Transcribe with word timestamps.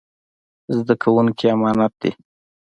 زده 0.77 0.93
کوونکي 1.03 1.43
يې 1.47 1.51
امانت 1.55 1.93
دي. 2.01 2.11